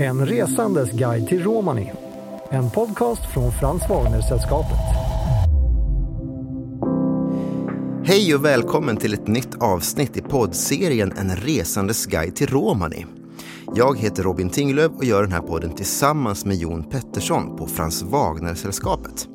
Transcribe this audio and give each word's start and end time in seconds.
En 0.00 0.26
resandes 0.26 0.92
guide 0.92 1.28
till 1.28 1.42
Romani. 1.42 1.92
En 2.50 2.70
podcast 2.70 3.32
från 3.32 3.52
Frans 3.52 3.82
Wagner-sällskapet. 3.88 4.78
Hej 8.04 8.34
och 8.34 8.44
välkommen 8.44 8.96
till 8.96 9.14
ett 9.14 9.26
nytt 9.26 9.54
avsnitt 9.62 10.16
i 10.16 10.22
poddserien 10.22 11.12
En 11.16 11.36
resandes 11.36 12.06
guide 12.06 12.36
till 12.36 12.46
Romani. 12.46 13.06
Jag 13.74 13.98
heter 13.98 14.22
Robin 14.22 14.50
Tinglöf 14.50 14.92
och 14.96 15.04
gör 15.04 15.22
den 15.22 15.32
här 15.32 15.40
podden 15.40 15.74
tillsammans 15.74 16.44
med 16.44 16.56
Jon 16.56 16.84
Pettersson 16.90 17.56
på 17.56 17.66
Frans 17.66 18.02
Wagner-sällskapet. 18.02 19.28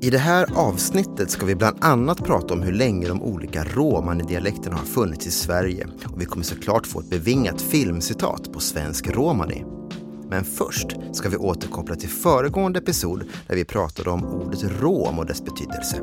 I 0.00 0.10
det 0.10 0.18
här 0.18 0.46
avsnittet 0.54 1.30
ska 1.30 1.46
vi 1.46 1.54
bland 1.54 1.84
annat 1.84 2.24
prata 2.24 2.54
om 2.54 2.62
hur 2.62 2.72
länge 2.72 3.08
de 3.08 3.22
olika 3.22 3.64
romani-dialekterna 3.64 4.76
har 4.76 4.84
funnits 4.84 5.26
i 5.26 5.30
Sverige 5.30 5.86
och 6.12 6.20
vi 6.20 6.24
kommer 6.24 6.44
såklart 6.44 6.86
få 6.86 7.00
ett 7.00 7.10
bevingat 7.10 7.62
filmcitat 7.62 8.52
på 8.52 8.60
svensk 8.60 9.10
romani. 9.10 9.64
Men 10.28 10.44
först 10.44 10.86
ska 11.12 11.28
vi 11.28 11.36
återkoppla 11.36 11.94
till 11.96 12.08
föregående 12.08 12.78
episod 12.78 13.24
där 13.48 13.56
vi 13.56 13.64
pratade 13.64 14.10
om 14.10 14.24
ordet 14.24 14.62
rom 14.80 15.18
och 15.18 15.26
dess 15.26 15.44
betydelse. 15.44 16.00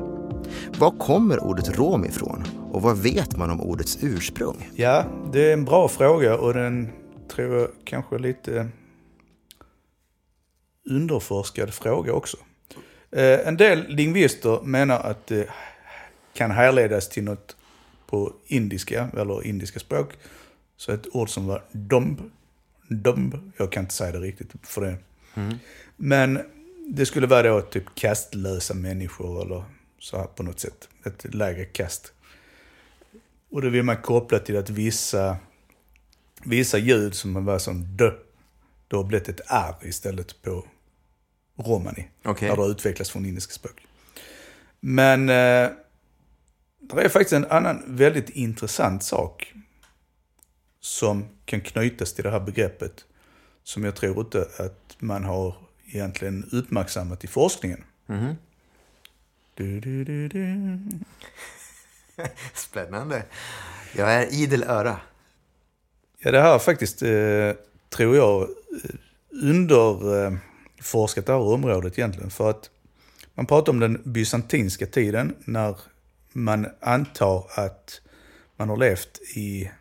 Var 0.80 0.92
kommer 0.92 1.44
ordet 1.44 1.78
rom 1.78 2.06
ifrån 2.06 2.44
och 2.72 2.82
vad 2.82 2.98
vet 2.98 3.38
man 3.38 3.50
om 3.50 3.62
ordets 3.62 3.98
ursprung? 4.02 4.70
Ja, 4.76 5.06
det 5.34 5.50
är 5.50 5.54
en 5.54 5.66
bra 5.66 5.88
fråga 5.88 6.38
och 6.38 6.54
den 6.54 6.90
tror 7.28 7.56
jag 7.56 7.68
kanske 7.86 8.16
är 8.16 8.20
lite 8.20 8.70
underforskad 10.90 11.74
fråga 11.74 12.14
också. 12.14 12.38
Eh, 13.12 13.48
en 13.48 13.58
del 13.58 13.88
lingvister 13.88 14.62
menar 14.62 15.00
att 15.00 15.28
det 15.28 15.50
kan 16.34 16.52
härledas 16.52 17.10
till 17.10 17.24
något 17.24 17.56
på 18.08 18.34
indiska, 18.48 19.10
eller 19.18 19.46
indiska 19.46 19.80
språk. 19.80 20.14
Så 20.78 20.92
ett 20.92 21.16
ord 21.16 21.30
som 21.30 21.48
var 21.48 21.64
domb, 21.72 22.20
domb, 22.92 23.36
jag 23.58 23.72
kan 23.72 23.84
inte 23.84 23.94
säga 23.94 24.12
det 24.12 24.20
riktigt 24.20 24.52
för 24.64 24.82
det. 24.82 24.98
Mm. 25.34 25.58
Men 25.96 26.40
det 26.88 27.06
skulle 27.06 27.28
vara 27.28 27.44
då 27.44 27.62
typ 27.62 27.96
kastlösa 27.96 28.74
människor 28.74 29.42
eller 29.42 29.64
så 30.00 30.18
här 30.18 30.26
på 30.26 30.44
något 30.44 30.60
sätt. 30.60 30.90
Ett 31.06 31.34
lägre 31.34 31.66
kast. 31.66 32.14
Och 33.52 33.62
då 33.62 33.70
vill 33.70 33.84
man 33.84 33.98
koppla 33.98 34.40
till 34.40 34.58
att 34.58 34.70
vissa, 34.70 35.38
vissa 36.44 36.78
ljud 36.78 37.16
som 37.16 37.46
var 37.46 37.60
som 37.60 37.98
d, 37.98 38.12
då 38.88 38.98
har 38.98 39.04
blivit 39.04 39.30
ett 39.30 39.42
r 39.48 39.76
istället 39.82 40.42
på 40.42 40.66
romani. 41.56 42.08
Okej. 42.24 42.50
När 42.50 42.56
det 42.56 42.62
har 42.62 42.72
utvecklats 42.72 43.12
från 43.12 43.26
indiska 43.26 43.54
språk. 43.54 43.88
Men 44.80 45.30
eh, 45.30 45.70
det 46.80 47.02
är 47.02 47.10
faktiskt 47.10 47.34
en 47.34 47.46
annan 47.46 47.84
väldigt 47.88 48.30
intressant 48.30 49.04
sak 49.04 49.54
som 50.82 51.26
kan 51.46 51.62
knytas 51.62 52.14
till 52.14 52.24
det 52.24 52.32
här 52.32 52.40
begreppet. 52.40 53.06
Som 53.64 53.84
jag 53.84 53.96
tror 53.96 54.20
inte 54.20 54.48
att 54.58 54.96
man 55.00 55.24
har 55.24 55.56
egentligen 55.86 56.50
uppmärksammat 56.52 57.24
i 57.24 57.28
forskningen. 57.28 57.84
Mhm. 58.06 58.36
Du, 59.54 59.80
du, 59.80 60.04
du, 60.04 60.28
du. 60.28 60.80
Spännande. 62.54 63.24
Jag 63.96 64.14
är 64.14 64.34
idel 64.34 64.64
öra. 64.64 65.00
Ja, 66.18 66.32
det 66.32 66.42
här 66.42 66.60
faktiskt, 66.60 67.02
eh, 67.02 67.52
tror 67.90 68.16
jag, 68.16 68.42
eh, 68.42 68.48
underforskat 69.30 71.26
det 71.26 71.32
här 71.32 71.40
området 71.40 72.00
egentligen. 72.00 72.30
För 72.30 72.50
att 72.50 72.70
man 73.34 73.46
pratar 73.46 73.72
om 73.72 73.80
den 73.80 74.02
bysantinska 74.04 74.86
tiden 74.86 75.36
när 75.46 75.78
man 76.32 76.68
antar 76.80 77.46
att 77.56 78.02
man 78.56 78.70
har 78.70 78.78
levt 78.78 79.20
i, 79.36 79.72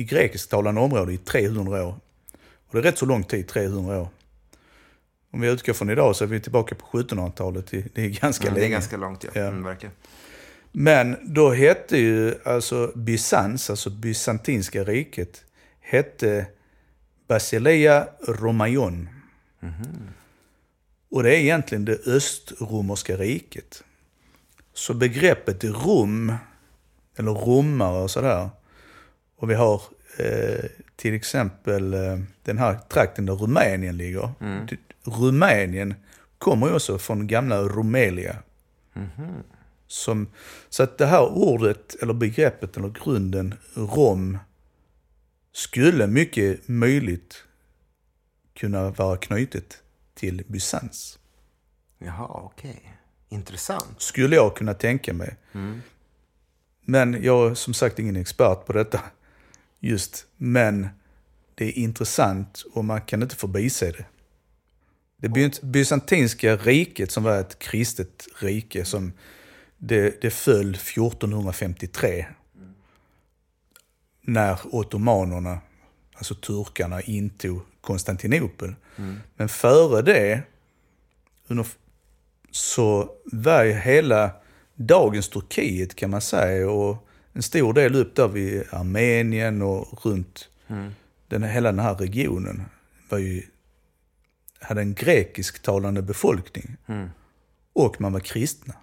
i 0.00 0.04
grekisktalande 0.04 0.80
område 0.80 1.12
i 1.12 1.16
300 1.18 1.86
år. 1.86 1.94
Och 2.66 2.72
det 2.72 2.78
är 2.78 2.82
rätt 2.82 2.98
så 2.98 3.06
lång 3.06 3.24
tid, 3.24 3.48
300 3.48 4.00
år. 4.00 4.08
Om 5.32 5.40
vi 5.40 5.48
utgår 5.48 5.72
från 5.72 5.90
idag 5.90 6.16
så 6.16 6.24
är 6.24 6.28
vi 6.28 6.40
tillbaka 6.40 6.74
på 6.74 6.86
1700-talet. 6.98 7.66
Det 7.70 7.94
det 7.94 8.02
är 8.02 8.08
ganska 8.08 8.44
Mm, 8.44 8.54
det 8.54 8.60
länge. 8.60 8.72
är 8.72 8.76
ganska 8.76 8.96
långt, 8.96 9.24
ja. 9.24 9.30
Ja. 9.34 9.40
Mm, 9.46 9.64
verkligen. 9.64 9.94
Men 10.72 11.16
då 11.22 11.50
hette 11.50 11.96
ju 11.98 12.34
alltså 12.44 12.92
Bysans, 12.94 13.70
alltså 13.70 13.90
bysantinska 13.90 14.84
riket, 14.84 15.44
hette 15.80 16.46
Basileia 17.28 18.08
Romaion. 18.28 19.08
Och 21.10 21.22
det 21.22 21.36
är 21.36 21.40
egentligen 21.40 21.84
det 21.84 22.06
östromerska 22.06 23.16
riket. 23.16 23.82
Så 24.74 24.94
begreppet 24.94 25.64
Rom, 25.64 26.34
eller 27.16 27.30
romare 27.32 28.02
och 28.02 28.10
sådär, 28.10 28.50
och 29.40 29.50
vi 29.50 29.54
har 29.54 29.82
eh, 30.18 30.64
till 30.96 31.14
exempel 31.14 31.94
eh, 31.94 32.18
den 32.42 32.58
här 32.58 32.78
trakten 32.88 33.26
där 33.26 33.34
Rumänien 33.34 33.96
ligger. 33.96 34.30
Ty- 34.68 34.76
Rumänien 35.04 35.94
kommer 36.38 36.66
ju 36.68 36.74
också 36.74 36.98
från 36.98 37.26
gamla 37.26 37.62
Rumelia. 37.62 38.36
Som, 39.86 40.26
så 40.68 40.82
att 40.82 40.98
det 40.98 41.06
här 41.06 41.28
ordet, 41.28 42.02
eller 42.02 42.14
begreppet, 42.14 42.76
eller 42.76 42.88
grunden 43.04 43.54
rom 43.74 44.38
skulle 45.52 46.06
mycket 46.06 46.68
möjligt 46.68 47.44
kunna 48.54 48.90
vara 48.90 49.16
knutet 49.16 49.78
till 50.14 50.44
Bysans. 50.48 51.18
Jaha, 51.98 52.26
okej. 52.28 52.96
Intressant. 53.28 53.94
Skulle 54.00 54.36
jag 54.36 54.56
kunna 54.56 54.74
tänka 54.74 55.12
mig. 55.14 55.36
Men 56.84 57.22
jag 57.22 57.50
är 57.50 57.54
som 57.54 57.74
sagt 57.74 57.98
ingen 57.98 58.16
expert 58.16 58.66
på 58.66 58.72
detta 58.72 59.00
just. 59.80 60.26
Men 60.36 60.88
det 61.54 61.64
är 61.64 61.78
intressant 61.78 62.64
och 62.72 62.84
man 62.84 63.00
kan 63.00 63.22
inte 63.22 63.36
förbise 63.36 63.92
det. 63.92 64.04
Det 65.16 65.62
bysantinska 65.62 66.56
riket 66.56 67.10
som 67.10 67.22
var 67.22 67.38
ett 67.38 67.58
kristet 67.58 68.28
rike 68.40 68.84
som 68.84 69.12
det, 69.78 70.22
det 70.22 70.30
föll 70.30 70.74
1453. 70.74 72.26
När 74.22 74.58
ottomanerna, 74.64 75.58
alltså 76.14 76.34
turkarna, 76.34 77.00
intog 77.00 77.60
Konstantinopel. 77.80 78.74
Men 79.36 79.48
före 79.48 80.02
det, 80.02 80.42
så 82.50 83.10
var 83.24 83.64
hela 83.64 84.30
dagens 84.74 85.28
Turkiet 85.28 85.94
kan 85.94 86.10
man 86.10 86.20
säga 86.20 86.70
och 86.70 87.08
en 87.32 87.42
stor 87.42 87.72
del 87.72 87.94
upp 87.94 88.14
där 88.16 88.28
vid 88.28 88.64
Armenien 88.70 89.62
och 89.62 90.06
runt 90.06 90.48
den, 91.28 91.42
hela 91.42 91.72
den 91.72 91.78
här 91.78 91.94
regionen 91.94 92.62
var 93.08 93.18
ju, 93.18 93.42
hade 94.60 94.80
en 94.80 94.94
grekisktalande 94.94 96.02
befolkning. 96.02 96.76
Och 97.72 98.00
man 98.00 98.12
var 98.12 98.20
kristna. 98.20 98.74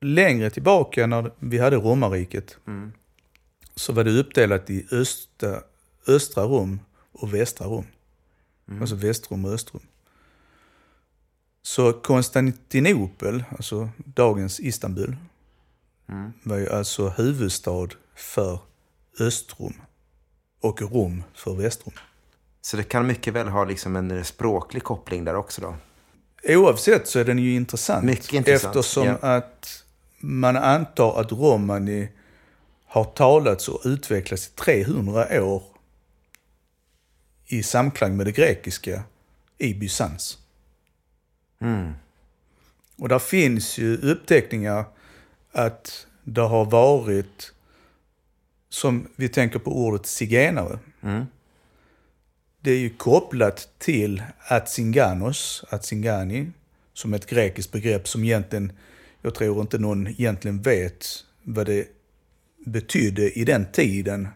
Längre 0.00 0.50
tillbaka 0.50 1.06
när 1.06 1.30
vi 1.38 1.58
hade 1.58 1.76
romarriket 1.76 2.56
så 3.74 3.92
var 3.92 4.04
det 4.04 4.18
uppdelat 4.18 4.70
i 4.70 4.86
östra, 4.90 5.60
östra 6.06 6.44
Rom 6.44 6.80
och 7.12 7.34
västra 7.34 7.66
Rom. 7.66 7.86
Alltså 8.80 8.94
västrom 8.94 9.44
och 9.44 9.52
östrom. 9.52 9.82
Så 11.62 11.92
Konstantinopel, 11.92 13.44
alltså 13.50 13.88
dagens 13.96 14.60
Istanbul, 14.60 15.16
var 16.42 16.56
ju 16.56 16.70
alltså 16.70 17.08
huvudstad 17.08 17.88
för 18.14 18.58
Östrom 19.20 19.74
och 20.60 20.82
Rom 20.82 21.24
för 21.34 21.54
Västrom. 21.54 21.94
Så 22.60 22.76
det 22.76 22.82
kan 22.82 23.06
mycket 23.06 23.34
väl 23.34 23.48
ha 23.48 23.64
liksom 23.64 23.96
en 23.96 24.24
språklig 24.24 24.84
koppling 24.84 25.24
där 25.24 25.34
också 25.34 25.60
då? 25.60 25.76
Oavsett 26.56 27.08
så 27.08 27.18
är 27.18 27.24
den 27.24 27.38
ju 27.38 27.54
intressant. 27.54 28.04
Mycket 28.04 28.32
intressant, 28.32 28.76
Eftersom 28.76 29.06
ja. 29.06 29.14
att 29.14 29.84
man 30.18 30.56
antar 30.56 31.20
att 31.20 31.32
romani 31.32 32.08
har 32.86 33.04
talats 33.04 33.68
och 33.68 33.80
utvecklats 33.84 34.48
i 34.48 34.50
300 34.50 35.42
år 35.42 35.62
i 37.46 37.62
samklang 37.62 38.16
med 38.16 38.26
det 38.26 38.32
grekiska 38.32 39.02
i 39.58 39.74
Bysans. 39.74 40.38
Och 42.96 43.08
där 43.08 43.18
finns 43.18 43.78
ju 43.78 43.96
uppteckningar 43.96 44.84
att 45.54 46.06
det 46.24 46.40
har 46.40 46.64
varit, 46.64 47.52
som 48.68 49.08
vi 49.16 49.28
tänker 49.28 49.58
på 49.58 49.70
ordet 49.86 50.06
zigenare. 50.06 50.78
Det 52.60 52.70
är 52.70 52.78
ju 52.78 52.90
kopplat 52.90 53.68
till 53.78 54.22
Atzinganos, 54.48 55.64
Atzingani, 55.68 56.50
som 56.92 57.14
ett 57.14 57.26
grekiskt 57.26 57.72
begrepp 57.72 58.08
som 58.08 58.24
egentligen, 58.24 58.72
jag 59.22 59.34
tror 59.34 59.60
inte 59.60 59.78
någon 59.78 60.06
egentligen 60.06 60.62
vet 60.62 61.06
vad 61.42 61.66
det 61.66 61.88
betydde 62.66 63.38
i 63.38 63.44
den 63.44 63.66
tiden 63.72 64.28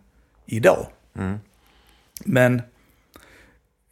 idag. 0.47 0.87
Men 2.25 2.63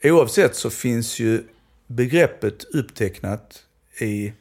oavsett 0.03 0.57
så 0.57 0.71
finns 0.71 1.19
ju 1.21 1.43
begreppet 1.87 2.65
upptecknat 2.65 3.65
i 4.01 4.33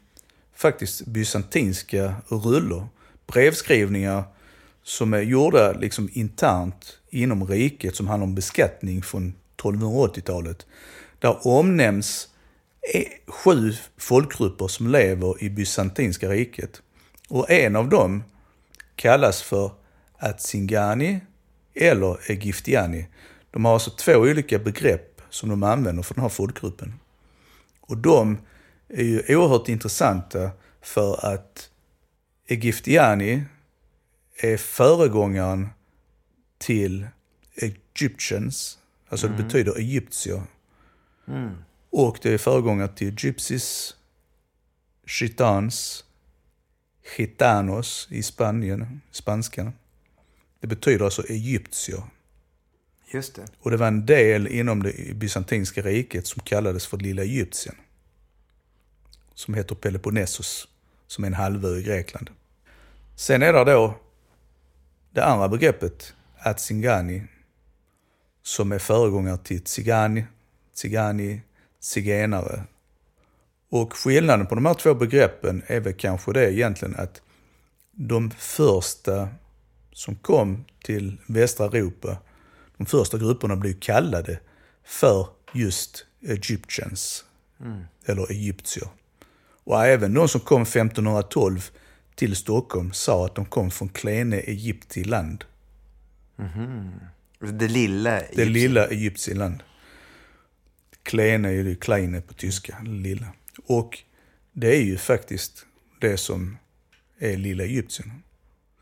faktiskt 0.56 1.06
bysantinska 1.06 2.16
rullor. 2.28 2.88
Brevskrivningar 3.28 4.24
som 4.84 5.13
är 5.13 5.22
gjorda 5.22 5.72
liksom 5.72 6.10
internt 6.13 7.00
inom 7.10 7.48
riket 7.48 7.96
som 7.96 8.07
handlar 8.07 8.28
om 8.28 8.36
beskattning 8.36 9.02
från 9.04 9.34
1280-talet. 9.57 10.66
Där 11.19 11.48
omnämns 11.48 12.28
e- 12.94 13.10
sju 13.28 13.74
folkgrupper 13.98 14.68
som 14.68 14.88
lever 14.88 15.44
i 15.44 15.50
Bysantinska 15.50 16.30
riket. 16.30 16.81
Och 17.30 17.52
en 17.52 17.75
av 17.75 17.90
dem 17.90 18.24
kallas 18.96 19.42
för 19.42 19.72
Atsingani 20.18 21.19
eller 21.74 22.31
egiftiani. 22.31 23.07
De 23.52 23.66
har 23.66 23.74
alltså 23.74 23.92
två 23.92 24.13
olika 24.13 24.60
begrepp 24.60 25.22
som 25.30 25.50
de 25.50 25.63
använder 25.63 26.04
för 26.04 26.13
den 26.13 26.22
här 26.22 26.30
folkgruppen. 26.30 26.94
Och 27.81 27.98
de 27.98 28.38
är 28.95 29.03
ju 29.03 29.36
oerhört 29.38 29.69
intressanta 29.69 30.51
för 30.81 31.25
att 31.25 31.69
Egyptiani 32.47 33.44
är 34.36 34.57
föregångaren 34.57 35.69
till 36.57 37.07
Egyptians, 37.56 38.80
alltså 39.09 39.27
det 39.27 39.44
betyder 39.44 39.77
egyptier. 39.77 40.42
Och 41.89 42.19
det 42.21 42.33
är 42.33 42.38
föregångare 42.38 42.88
till 42.88 43.15
gypsies, 43.18 43.95
chitans, 45.06 46.06
gitanos 47.18 48.07
i 48.12 48.24
Spanien, 48.24 49.01
spanskan. 49.12 49.71
Det 50.59 50.68
betyder 50.68 51.06
alltså 51.06 51.24
egyptier. 51.30 52.03
Just 53.13 53.36
det. 53.36 53.45
Och 53.59 53.71
det 53.71 53.77
var 53.77 53.88
en 53.88 54.06
del 54.06 54.47
inom 54.47 54.83
det 54.83 55.15
bysantinska 55.15 55.81
riket 55.81 56.27
som 56.27 56.42
kallades 56.42 56.88
för 56.88 56.97
Lilla 56.97 57.24
Egyptien. 57.24 57.75
Som 59.36 59.54
heter 59.54 59.76
Peloponnesos, 59.76 60.68
som 61.08 61.24
är 61.24 61.28
en 61.28 61.34
halvö 61.34 61.78
i 61.78 61.84
Grekland. 61.84 62.30
Sen 63.16 63.42
är 63.42 63.54
det 63.54 63.64
då 63.64 64.00
det 65.12 65.26
andra 65.26 65.50
begreppet, 65.50 66.14
Atsingani, 66.38 67.24
som 68.44 68.72
är 68.72 68.80
föregångare 68.80 69.38
till 69.38 69.62
Tsigani, 69.62 70.26
Tsigani, 70.74 71.42
zigenare. 71.80 72.64
Och 73.70 73.94
skillnaden 73.94 74.48
på 74.48 74.56
de 74.56 74.66
här 74.66 74.74
två 74.74 74.94
begreppen 74.94 75.64
är 75.68 75.80
väl 75.80 75.94
kanske 75.94 76.34
det 76.34 76.54
egentligen 76.54 76.96
att 76.96 77.22
de 77.92 78.31
första 78.31 79.30
som 79.92 80.16
kom 80.16 80.66
till 80.84 81.18
västra 81.28 81.66
Europa, 81.66 82.18
de 82.78 82.86
första 82.86 83.18
grupperna 83.18 83.56
blev 83.56 83.80
kallade 83.80 84.40
för 84.84 85.28
just 85.54 86.06
Egyptians, 86.22 87.26
eller 88.06 88.31
egyptier. 88.31 88.88
Och 89.66 89.86
även 89.86 90.14
de 90.14 90.28
som 90.28 90.42
kom 90.42 90.62
1512 90.62 91.70
till 92.16 92.36
Stockholm 92.36 92.94
sa 92.94 93.26
att 93.26 93.36
de 93.36 93.46
kom 93.46 93.72
från 93.72 93.90
Klene 93.90 94.38
Egyptiland. 94.38 95.44
Det 97.40 97.68
lilla 97.68 98.12
Det 98.12 98.20
Egypten. 98.20 98.54
lilla 98.54 98.88
Egyptiland. 98.88 99.64
Klene 101.04 101.48
är 101.48 101.52
ju 101.52 101.76
kleine 101.76 102.22
på 102.22 102.34
tyska, 102.34 102.78
lilla. 102.84 103.28
Och 103.66 104.00
det 104.54 104.76
är 104.76 104.82
ju 104.82 104.98
faktiskt 104.98 105.66
det 106.02 106.18
som 106.18 106.58
är 107.20 107.38
lilla 107.38 107.64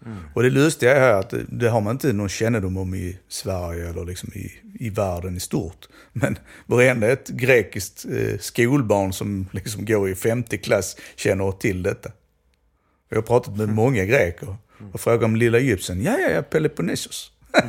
Egyptien. 0.05 0.29
Och 0.33 0.43
det 0.43 0.49
lustiga 0.49 0.95
är 0.95 1.13
att 1.13 1.33
det, 1.47 1.69
har 1.69 1.81
man 1.81 1.91
inte 1.91 2.13
någon 2.13 2.29
kännedom 2.29 2.77
om 2.77 2.95
i 2.95 3.19
Sverige 3.27 3.89
eller 3.89 4.05
liksom 4.05 4.29
i, 4.33 4.51
i 4.79 4.89
världen 4.89 5.37
i 5.37 5.39
stort. 5.39 5.87
Men 6.13 6.37
varenda 6.65 7.07
ett 7.07 7.27
grekiskt 7.27 8.05
eh, 8.05 8.39
skolbarn 8.39 9.13
som 9.13 9.47
liksom 9.51 9.85
går 9.85 10.09
i 10.09 10.15
femte 10.15 10.57
klass 10.57 10.95
känner 11.15 11.51
till 11.51 11.83
detta. 11.83 12.11
Jag 13.09 13.17
har 13.17 13.21
pratat 13.21 13.57
med 13.57 13.69
många 13.69 14.05
greker 14.05 14.55
och 14.93 15.01
frågat 15.01 15.23
om 15.23 15.35
lilla 15.35 15.57
Egypten. 15.57 16.03
Ja, 16.03 16.17
ja, 16.19 16.29
ja, 16.29 16.41
Peloponnesos. 16.41 17.31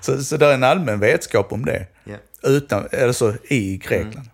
så, 0.00 0.22
så 0.22 0.36
det 0.36 0.46
är 0.46 0.54
en 0.54 0.64
allmän 0.64 1.00
vetskap 1.00 1.52
om 1.52 1.64
det. 1.64 1.86
Ja. 2.04 2.16
Utan, 2.42 2.88
alltså 2.92 3.34
i 3.48 3.76
Grekland. 3.76 4.28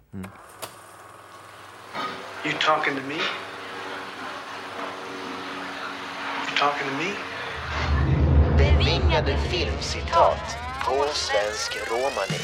You 2.44 2.52
talking 2.60 2.96
to 2.96 3.02
me? 3.06 3.14
You 3.14 3.20
talking 6.62 6.88
to 6.88 6.96
me? 6.96 7.12
Bevingade 8.56 9.36
filmcitat 9.50 10.56
på 10.84 11.04
svensk 11.14 11.90
romani. 11.90 12.42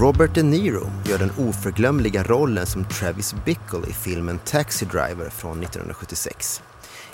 Robert 0.00 0.34
De 0.34 0.42
Niro 0.42 0.90
gör 1.06 1.18
den 1.18 1.30
oförglömliga 1.38 2.22
rollen 2.22 2.66
som 2.66 2.84
Travis 2.84 3.34
Bickle 3.44 3.88
i 3.88 3.92
filmen 3.92 4.38
Taxi 4.38 4.84
Driver 4.84 5.30
från 5.30 5.62
1976. 5.62 6.62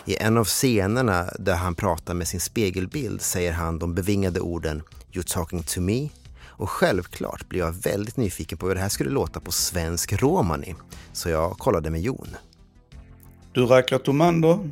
I 0.04 0.16
en 0.16 0.36
av 0.36 0.44
scenerna 0.44 1.24
där 1.38 1.56
han 1.56 1.74
pratar 1.74 2.14
med 2.14 2.28
sin 2.28 2.40
spegelbild 2.40 3.22
säger 3.22 3.52
han 3.52 3.78
de 3.78 3.94
bevingade 3.94 4.40
orden 4.40 4.82
“You're 5.12 5.34
talking 5.34 5.62
to 5.62 5.80
me” 5.80 6.08
och 6.58 6.70
självklart 6.70 7.48
blev 7.48 7.60
jag 7.64 7.72
väldigt 7.72 8.16
nyfiken 8.16 8.58
på 8.58 8.68
hur 8.68 8.74
det 8.74 8.80
här 8.80 8.88
skulle 8.88 9.10
låta 9.10 9.40
på 9.40 9.52
svensk 9.52 10.12
romani. 10.22 10.74
Så 11.12 11.28
jag 11.28 11.58
kollade 11.58 11.90
med 11.90 12.00
Jon. 12.00 12.28
Du 13.52 13.66
rackrar 13.66 13.98
tomander, 13.98 14.70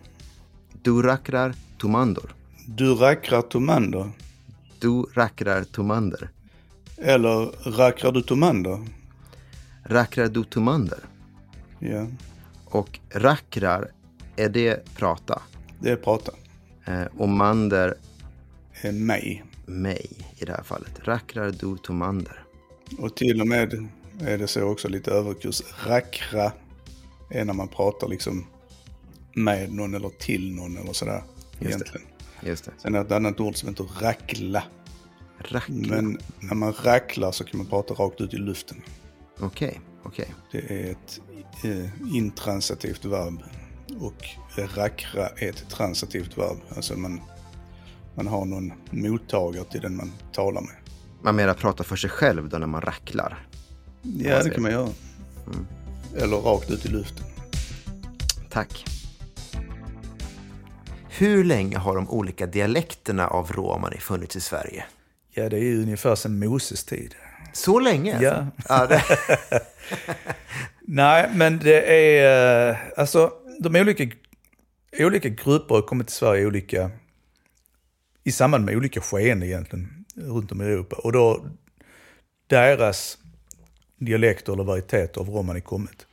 Du 0.82 1.02
rackrar 1.02 1.54
tomandor. 1.78 2.34
du 2.66 2.94
rackrar 2.94 3.42
tomander. 3.42 4.10
Du 4.78 5.02
rackrar 5.14 5.64
tomander. 5.64 6.30
Eller 6.96 7.50
rackrar 7.76 8.12
du 8.12 8.22
tomander? 8.22 8.78
Rackrar 9.84 10.28
du 10.28 10.44
tomander? 10.44 10.98
Ja, 11.78 12.06
Och 12.64 12.98
rackrar, 13.10 13.90
är 14.36 14.48
det 14.48 14.94
prata? 14.96 15.42
det 15.80 15.90
är 15.90 15.96
prata. 15.96 16.32
Eh, 16.84 17.02
och 17.16 17.28
mander, 17.28 17.94
Är 18.82 18.92
mig. 18.92 19.44
Mig 19.66 20.10
i 20.38 20.44
det 20.44 20.52
här 20.52 20.62
fallet. 20.62 20.92
Rackrar 21.04 21.50
du 21.50 21.76
tomander? 21.76 22.44
Och 22.98 23.16
till 23.16 23.40
och 23.40 23.46
med 23.46 23.88
är 24.20 24.38
det 24.38 24.48
så 24.48 24.62
också 24.62 24.88
lite 24.88 25.10
överkurs. 25.10 25.62
Rackra 25.86 26.52
är 27.30 27.44
när 27.44 27.54
man 27.54 27.68
pratar 27.68 28.08
liksom 28.08 28.46
med 29.34 29.72
någon 29.72 29.94
eller 29.94 30.08
till 30.08 30.54
någon 30.54 30.76
eller 30.76 30.92
sådär. 30.92 31.22
det. 31.58 31.66
Egentligen. 31.66 32.06
Just 32.42 32.64
det. 32.64 32.72
Sen 32.78 32.94
är 32.94 32.98
det 32.98 33.04
ett 33.06 33.12
annat 33.12 33.40
ord 33.40 33.56
som 33.56 33.68
heter 33.68 33.84
rackla. 34.00 34.62
Racklar. 35.38 35.96
Men 36.02 36.18
när 36.40 36.54
man 36.54 36.72
racklar 36.72 37.32
så 37.32 37.44
kan 37.44 37.58
man 37.58 37.66
prata 37.66 37.94
rakt 37.94 38.20
ut 38.20 38.34
i 38.34 38.36
luften. 38.36 38.82
Okej, 39.40 39.80
okej. 40.02 40.34
Det 40.52 40.58
är 40.58 40.90
ett 40.90 41.20
eh, 41.64 42.16
intransitivt 42.16 43.04
verb. 43.04 43.42
Och 44.00 44.24
rackra 44.56 45.28
är 45.28 45.48
ett 45.48 45.70
transitivt 45.70 46.38
verb. 46.38 46.58
Alltså 46.76 46.96
man, 46.96 47.20
man 48.16 48.26
har 48.26 48.44
någon 48.44 48.72
mottagare 48.90 49.64
till 49.64 49.80
den 49.80 49.96
man 49.96 50.12
talar 50.32 50.60
med. 50.60 50.74
Man 51.22 51.36
mera 51.36 51.54
pratar 51.54 51.84
för 51.84 51.96
sig 51.96 52.10
själv 52.10 52.48
då 52.48 52.58
när 52.58 52.66
man 52.66 52.80
racklar. 52.80 53.46
Ja, 54.02 54.42
det 54.42 54.50
kan 54.50 54.62
man 54.62 54.72
göra. 54.72 54.88
Eller 56.16 56.36
rakt 56.36 56.70
ut 56.70 56.84
i 56.86 56.88
luften. 56.88 57.24
Tack. 58.50 58.84
Hur 61.08 61.44
länge 61.44 61.78
har 61.78 61.94
de 61.96 62.10
olika 62.10 62.46
dialekterna 62.46 63.26
av 63.28 63.52
romani 63.52 63.96
funnits 63.98 64.36
i 64.36 64.40
Sverige? 64.40 64.84
Ja, 65.30 65.48
det 65.48 65.56
är 65.56 65.60
ju 65.62 65.82
ungefär 65.82 66.14
sedan 66.14 66.38
Moses 66.38 66.84
tid. 66.84 67.14
Så 67.52 67.80
länge? 67.80 68.22
Ja. 68.22 68.46
ja 68.68 68.86
det, 68.86 69.02
Nej, 70.80 71.30
men 71.34 71.58
det 71.58 71.82
är... 72.20 72.70
eh, 72.70 72.76
Alltså, 72.96 73.32
de 73.60 73.76
olika, 73.76 74.06
olika 74.98 75.28
grupper 75.28 75.74
har 75.74 75.82
kommit 75.82 76.06
till 76.06 76.16
Sverige 76.16 76.42
i 76.42 76.46
olika... 76.46 76.90
I 78.26 78.32
samband 78.32 78.64
med 78.64 78.76
olika 78.76 79.00
skeenden 79.00 79.48
egentligen, 79.48 80.04
runt 80.14 80.52
om 80.52 80.62
i 80.62 80.64
Europa. 80.64 80.96
Och 80.96 81.12
då 81.12 81.46
deras 82.46 83.18
dialekter 83.98 84.52
eller 84.52 84.64
varieteter 84.64 85.20
av 85.20 85.28
romani 85.28 85.60
kommit. 85.60 86.06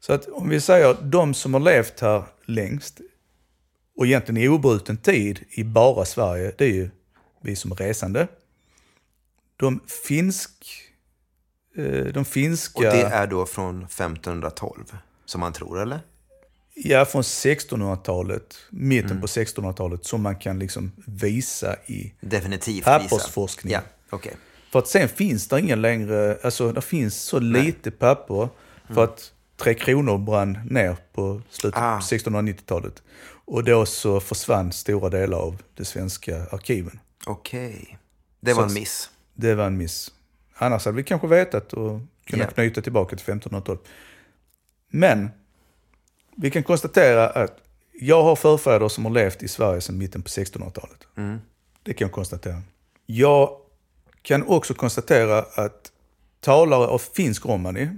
Så 0.00 0.12
att 0.12 0.28
om 0.28 0.48
vi 0.48 0.60
säger 0.60 0.96
de 1.02 1.34
som 1.34 1.54
har 1.54 1.60
levt 1.60 2.00
här 2.00 2.22
längst 2.44 3.00
och 3.96 4.06
egentligen 4.06 4.42
i 4.42 4.48
obruten 4.48 4.96
tid 4.96 5.44
i 5.50 5.64
bara 5.64 6.04
Sverige, 6.04 6.52
det 6.58 6.64
är 6.64 6.72
ju 6.72 6.90
vi 7.42 7.56
som 7.56 7.72
är 7.72 7.76
resande. 7.76 8.28
De 9.56 9.80
finsk... 10.06 10.50
Eh, 11.76 12.04
de 12.04 12.24
finska... 12.24 12.78
och 12.78 12.84
det 12.84 13.02
är 13.02 13.26
då 13.26 13.46
från 13.46 13.82
1512, 13.84 14.84
som 15.24 15.40
man 15.40 15.52
tror, 15.52 15.80
eller? 15.80 16.00
Ja, 16.84 17.04
från 17.04 17.22
1600-talet, 17.22 18.56
mitten 18.70 19.20
på 19.20 19.26
1600-talet, 19.26 20.04
som 20.06 20.22
man 20.22 20.36
kan 20.36 20.58
liksom 20.58 20.92
visa 21.06 21.76
i... 21.86 22.12
Definitivt 22.20 22.84
Pappersforskning. 22.84 23.72
Ja, 23.72 23.80
okej. 24.10 24.36
För 24.72 24.78
att 24.78 24.88
sen 24.88 25.08
finns 25.08 25.48
det 25.48 25.60
ingen 25.60 25.82
längre, 25.82 26.38
alltså 26.42 26.72
det 26.72 26.80
finns 26.82 27.14
så 27.22 27.38
lite 27.38 27.90
papper 27.90 28.48
för 28.94 29.04
att 29.04 29.32
Tre 29.56 29.74
Kronor 29.74 30.18
brann 30.18 30.58
ner 30.70 30.96
på 31.12 31.42
slutet 31.50 31.80
Ah. 31.80 31.94
av 31.96 32.00
1690-talet. 32.00 33.02
Och 33.44 33.64
då 33.64 33.86
så 33.86 34.20
försvann 34.20 34.72
stora 34.72 35.08
delar 35.10 35.38
av 35.38 35.62
de 35.74 35.84
svenska 35.84 36.46
arkiven. 36.50 37.00
Okej. 37.26 37.98
Det 38.40 38.52
var 38.52 38.62
en 38.66 38.72
miss. 38.74 39.10
Det 39.34 39.54
var 39.54 39.66
en 39.66 39.76
miss. 39.76 40.12
Annars 40.54 40.84
hade 40.84 40.96
vi 40.96 41.02
kanske 41.02 41.26
vetat 41.26 41.72
och 41.72 42.00
kunnat 42.24 42.48
Ja. 42.48 42.54
knyta 42.54 42.80
tillbaka 42.82 43.16
till 43.16 43.24
1512. 43.24 43.78
Men 44.90 45.30
vi 46.40 46.50
kan 46.50 46.62
konstatera 46.62 47.28
att 47.28 47.60
jag 48.00 48.22
har 48.22 48.36
förfäder 48.36 48.88
som 48.88 49.04
har 49.04 49.12
levt 49.12 49.42
i 49.42 49.48
Sverige 49.48 49.80
sedan 49.80 49.98
mitten 49.98 50.22
på 50.22 50.28
1600-talet. 50.28 51.06
Det 51.82 51.94
kan 51.94 52.06
jag 52.06 52.12
konstatera. 52.12 52.62
Jag 53.06 53.50
kan 54.22 54.42
också 54.46 54.74
konstatera 54.74 55.38
att 55.38 55.92
talare 56.40 56.86
av 56.86 56.98
finsk 56.98 57.46
romani, 57.46 57.88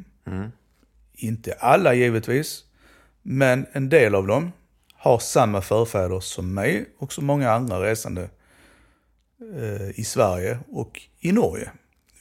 inte 1.14 1.52
alla 1.52 1.94
givetvis, 1.94 2.64
men 3.22 3.66
en 3.72 3.88
del 3.88 4.14
av 4.14 4.26
dem 4.26 4.52
har 4.94 5.18
samma 5.18 5.62
förfäder 5.62 6.20
som 6.20 6.54
mig 6.54 6.86
och 6.98 7.12
som 7.12 7.26
många 7.26 7.50
andra 7.50 7.82
resande 7.82 8.28
eh, 9.56 10.00
i 10.00 10.04
Sverige 10.04 10.58
och 10.68 11.02
i 11.20 11.32
Norge. 11.32 11.70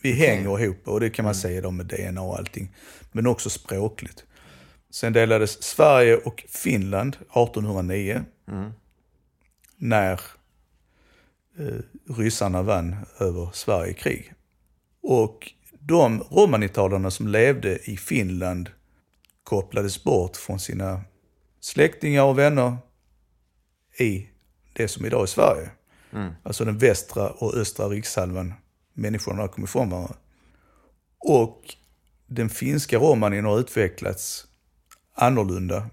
Vi 0.01 0.11
hänger 0.11 0.59
ihop 0.59 0.87
och 0.87 0.99
det 0.99 1.09
kan 1.09 1.25
man 1.25 1.35
säga 1.35 1.61
då 1.61 1.71
med 1.71 1.85
DNA 1.85 2.21
och 2.21 2.37
allting. 2.37 2.75
Men 3.11 3.27
också 3.27 3.49
språkligt. 3.49 4.25
Sen 4.91 5.13
delades 5.13 5.63
Sverige 5.63 6.17
och 6.17 6.45
Finland 6.49 7.15
1809. 7.15 8.23
När 9.77 10.21
eh, 11.59 12.13
ryssarna 12.17 12.61
vann 12.63 12.95
över 13.19 13.49
Sverige 13.53 13.91
i 13.91 13.93
krig. 13.93 14.33
Och 15.01 15.51
de 15.79 16.23
romanitalarna 16.31 17.11
som 17.11 17.27
levde 17.27 17.77
i 17.89 17.97
Finland 17.97 18.69
kopplades 19.43 20.03
bort 20.03 20.37
från 20.37 20.59
sina 20.59 21.01
släktingar 21.59 22.23
och 22.23 22.37
vänner 22.39 22.77
i 23.99 24.29
det 24.73 24.87
som 24.87 25.05
idag 25.05 25.21
är 25.21 25.25
Sverige. 25.25 25.69
Alltså 26.43 26.65
den 26.65 26.77
västra 26.77 27.29
och 27.29 27.53
östra 27.55 27.87
rikshalvan. 27.87 28.53
Människorna 28.93 29.47
kom 29.47 29.63
ifrån 29.63 29.89
varandra. 29.89 30.15
Och 31.19 31.75
den 32.27 32.49
finska 32.49 32.97
romanin 32.97 33.45
har 33.45 33.59
utvecklats 33.59 34.47
annorlunda 35.19 35.89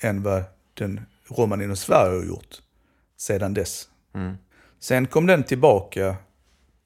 än 0.00 0.22
vad 0.22 0.42
den 0.74 1.00
romanin 1.28 1.72
i 1.72 1.76
Sverige 1.76 2.18
har 2.18 2.26
gjort 2.26 2.62
sedan 3.16 3.54
dess. 3.54 3.88
Sen 4.78 5.06
kom 5.06 5.26
den 5.26 5.42
tillbaka 5.42 6.16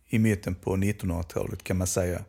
i 0.09 0.19
mitten 0.19 0.55
på 0.55 0.77
1900-talet 0.77 1.65
kan 1.65 1.79
man 1.79 1.87
säga. 1.87 2.25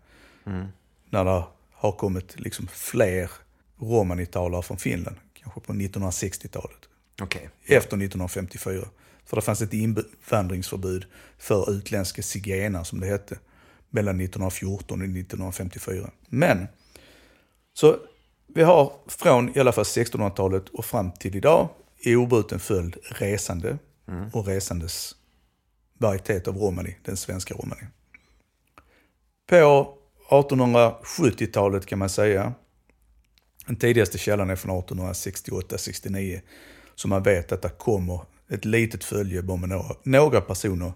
När 1.09 1.25
det 1.25 1.43
har 1.71 1.91
kommit 1.91 2.39
liksom 2.39 2.67
fler 2.67 3.31
romanitalare 3.79 4.61
från 4.61 4.77
Finland. 4.77 5.15
Kanske 5.33 5.59
på 5.59 5.73
1960-talet. 5.73 6.89
Okej. 7.21 7.49
Efter 7.63 7.97
1954. 7.97 8.85
För 9.25 9.35
det 9.35 9.41
fanns 9.41 9.61
ett 9.61 9.73
invandringsförbud 9.73 11.05
för 11.37 11.71
utländska 11.71 12.21
zigenare 12.21 12.85
som 12.85 12.99
det 12.99 13.07
hette. 13.07 13.39
Mellan 13.89 14.21
1914 14.21 15.01
och 15.01 15.07
1954. 15.07 16.09
Men, 16.29 16.67
så 17.73 17.97
vi 18.47 18.63
har 18.63 18.93
från 19.07 19.57
i 19.57 19.59
alla 19.59 19.71
fall 19.71 19.83
1600-talet 19.83 20.69
och 20.69 20.85
fram 20.85 21.11
till 21.11 21.35
idag 21.35 21.69
i 21.99 22.15
obruten 22.15 22.59
följd 22.59 22.97
resande 23.03 23.77
och 24.33 24.47
resandes 24.47 25.15
varietet 25.97 26.47
av 26.47 26.57
romani, 26.57 26.95
den 27.03 27.17
svenska 27.17 27.53
romani. 27.53 27.81
På 29.49 29.93
1870-talet 30.29 31.85
kan 31.85 31.99
man 31.99 32.09
säga, 32.09 32.53
den 33.65 33.75
tidigaste 33.75 34.17
källan 34.17 34.49
är 34.49 34.55
från 34.55 34.81
1868-69, 34.81 36.41
så 36.95 37.07
man 37.07 37.23
vet 37.23 37.51
att 37.51 37.61
det 37.61 37.69
kommer 37.69 38.21
ett 38.49 38.65
litet 38.65 39.03
följe 39.03 39.41
bara 39.41 39.57
med 39.57 39.69
några, 39.69 39.95
några 40.03 40.41
personer 40.41 40.93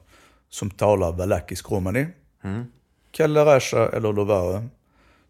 som 0.49 0.69
talar 0.71 1.11
valakisk 1.11 1.71
romani. 1.71 2.07
Kallarasha 3.11 3.89
eller 3.89 4.13
Lovare, 4.13 4.67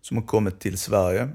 som 0.01 0.17
har 0.17 0.23
kommit 0.23 0.59
till 0.59 0.77
Sverige 0.77 1.29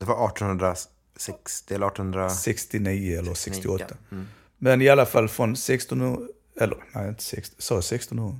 Det 0.00 0.06
var 0.06 0.26
1860 0.28 1.74
eller 1.74 1.86
1800... 1.86 2.30
69 2.30 3.18
eller 3.18 3.34
69, 3.34 3.62
68. 3.78 3.86
ja. 3.88 3.96
Mm. 4.16 4.26
Men 4.58 4.82
i 4.82 4.88
alla 4.88 5.06
fall 5.06 5.28
från 5.28 5.52
1600, 5.52 6.18
eller 6.60 6.76
nej 6.94 7.08
inte 7.08 7.22
16, 7.22 7.56
sa 7.58 7.74
jag 7.74 7.78
1600? 7.84 8.38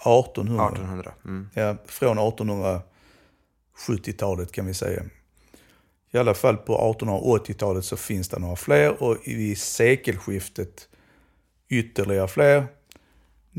1800. 0.00 0.66
1800. 0.66 1.12
Mm. 1.24 1.48
Ja, 1.54 1.76
från 1.86 2.18
1870-talet 2.18 4.52
kan 4.52 4.66
vi 4.66 4.74
säga. 4.74 5.02
I 6.10 6.18
alla 6.18 6.34
fall 6.34 6.56
på 6.56 6.94
1880-talet 7.00 7.84
så 7.84 7.96
finns 7.96 8.28
det 8.28 8.38
några 8.38 8.56
fler 8.56 9.02
och 9.02 9.16
vid 9.26 9.58
sekelskiftet 9.58 10.88
ytterligare 11.68 12.28
fler. 12.28 12.66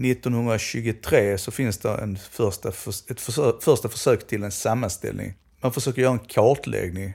1923 0.03 1.38
så 1.38 1.51
finns 1.51 1.77
det 1.77 1.89
en 1.89 2.18
första, 2.18 2.72
förs- 2.72 3.12
ett 3.12 3.22
försök, 3.22 3.63
första 3.63 3.89
försök 3.89 4.27
till 4.27 4.44
en 4.44 4.51
sammanställning. 4.51 5.34
Man 5.62 5.74
försöker 5.74 6.01
göra 6.01 6.13
en 6.13 6.20
kartläggning 6.20 7.13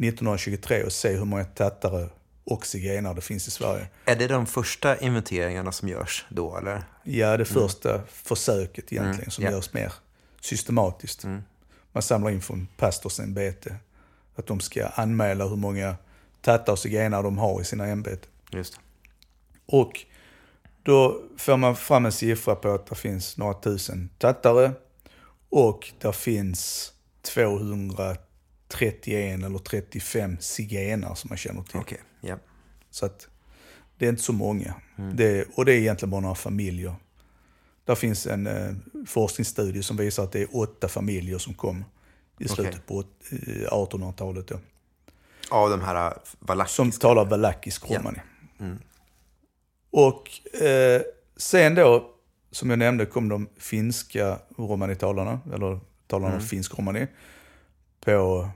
1923 0.00 0.84
och 0.84 0.92
se 0.92 1.08
hur 1.12 1.24
många 1.24 1.44
tattare 1.44 2.08
och 2.44 2.66
zigenare 2.66 3.14
det 3.14 3.20
finns 3.20 3.48
i 3.48 3.50
Sverige. 3.50 3.88
Är 4.04 4.16
det 4.16 4.26
de 4.26 4.46
första 4.46 4.96
inventeringarna 4.98 5.72
som 5.72 5.88
görs 5.88 6.26
då, 6.28 6.56
eller? 6.56 6.82
Ja, 7.02 7.36
det 7.36 7.44
första 7.44 8.00
försöket 8.08 8.92
egentligen 8.92 9.30
som 9.30 9.44
Mm. 9.44 9.52
ja. 9.52 9.58
görs 9.58 9.72
mer 9.72 9.92
systematiskt. 10.40 11.24
Man 11.92 12.02
samlar 12.02 12.30
in 12.30 12.42
från 12.42 12.68
pastorsämbete 12.76 13.76
att 14.36 14.46
de 14.46 14.60
ska 14.60 14.86
anmäla 14.86 15.46
hur 15.46 15.56
många 15.56 15.96
tattar 16.42 16.72
och 16.72 16.78
zigenare 16.78 17.22
de 17.22 17.38
har 17.38 17.60
i 17.60 17.64
sina 17.64 17.86
ämbeten. 17.86 18.30
Just. 18.50 18.80
Och 19.66 20.04
då 20.82 21.22
får 21.38 21.56
man 21.56 21.76
fram 21.76 22.06
en 22.06 22.12
siffra 22.12 22.54
på 22.54 22.74
att 22.74 22.86
det 22.86 22.94
finns 22.94 23.36
några 23.36 23.54
tusen 23.54 24.10
tattare 24.18 24.72
och 25.50 25.92
det 25.98 26.12
finns 26.12 26.92
231 28.70 29.44
eller 29.44 29.58
35 29.58 30.36
zigenare 30.40 31.16
som 31.16 31.28
man 31.28 31.38
känner 31.38 31.62
till. 31.62 31.80
Okej, 31.80 32.00
ja. 32.20 32.36
Så 32.90 33.06
att 33.06 33.28
det 33.98 34.04
är 34.06 34.10
inte 34.10 34.22
så 34.22 34.32
många. 34.32 34.74
Mm. 34.98 35.16
Det, 35.16 35.48
och 35.54 35.64
det 35.64 35.72
är 35.72 35.76
egentligen 35.78 36.10
bara 36.10 36.20
några 36.20 36.34
familjer. 36.34 36.94
Där 37.84 37.94
finns 37.94 38.26
en 38.26 38.46
eh, 38.46 38.74
forskningsstudie 39.06 39.82
som 39.82 39.96
visar 39.96 40.24
att 40.24 40.32
det 40.32 40.40
är 40.40 40.56
åtta 40.56 40.88
familjer 40.88 41.38
som 41.38 41.54
kom 41.54 41.84
i 42.38 42.48
slutet 42.48 42.74
Okej. 42.74 42.82
på 42.86 42.94
åt- 42.94 43.24
eh, 43.30 43.72
1800-talet. 43.72 44.48
Då, 44.48 44.58
Av 45.50 45.70
de 45.70 45.80
här 45.80 46.14
valakiska... 46.38 46.76
som 46.76 46.90
talar 46.90 47.24
valakisk 47.24 47.90
romani. 47.90 48.18
Och 49.90 50.30
eh, 50.62 51.02
sen 51.36 51.74
då, 51.74 52.10
som 52.50 52.70
jag 52.70 52.78
nämnde, 52.78 53.06
kom 53.06 53.28
de 53.28 53.48
finska 53.58 54.38
romanitalarna, 54.56 55.40
eller 55.54 55.80
talarna 56.06 56.36
av 56.36 56.40
finsk 56.40 56.78
romani, 56.78 57.06
på 58.04 58.48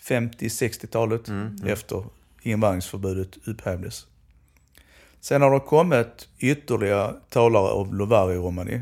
50-60-talet 0.00 1.28
efter 1.66 2.04
invandringsförbudet 2.42 3.48
upphävdes. 3.48 4.06
Sen 5.20 5.42
har 5.42 5.50
det 5.50 5.60
kommit 5.60 6.28
ytterligare 6.38 7.14
talare 7.28 7.70
av 7.70 7.94
Lovari 7.94 8.36
romani 8.36 8.80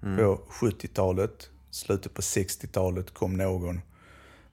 på 0.00 0.40
70-talet. 0.50 1.50
Slutet 1.70 2.14
på 2.14 2.22
60-talet 2.22 3.14
kom 3.14 3.36
någon. 3.36 3.80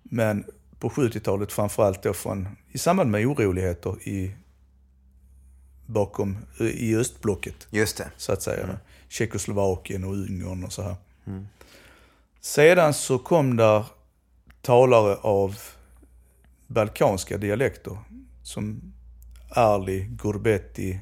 Men 0.04 0.44
på 0.80 0.90
70-talet 0.90 1.52
framförallt 1.52 2.04
då 2.04 2.14
från, 2.14 2.48
i 2.72 2.78
samband 2.78 3.12
med 3.12 3.28
oroligheter 3.28 4.08
i, 4.08 4.36
bakom, 5.86 6.38
i 6.60 6.96
östblocket 6.96 7.68
Just 7.70 7.98
det. 7.98 8.12
så 8.18 8.32
att 8.32 8.42
säga. 8.42 8.80
Tjeckoslovakien 9.08 10.04
och 10.04 10.14
Ungern 10.14 10.64
och 10.64 10.74
så 10.74 10.82
här. 10.82 10.96
Sedan 12.42 12.94
så 12.94 13.20
kom 13.20 13.58
där 13.58 13.86
talare 14.62 15.16
av 15.16 15.58
balkanska 16.74 17.38
dialekter. 17.38 17.98
Som 18.44 18.94
Arli, 19.50 20.08
Gurbetti, 20.10 21.00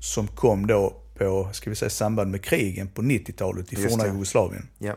som 0.00 0.28
kom 0.28 0.66
då 0.66 1.02
på, 1.14 1.48
ska 1.52 1.70
vi 1.70 1.76
säga, 1.76 1.90
samband 1.90 2.30
med 2.30 2.44
krigen 2.44 2.88
på 2.88 3.02
90-talet 3.02 3.72
i 3.72 3.76
forna. 3.76 4.06
Jugoslavien. 4.06 4.68
Ja. 4.78 4.96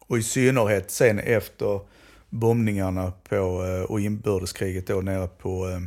Och 0.00 0.18
i 0.18 0.22
synnerhet 0.22 0.90
sen 0.90 1.18
efter 1.18 1.80
bombningarna 2.28 3.12
på, 3.28 3.64
eh, 3.64 3.82
och 3.82 4.00
inbördeskriget 4.00 4.86
då 4.86 5.00
nere 5.00 5.28
på 5.28 5.68
eh, 5.68 5.80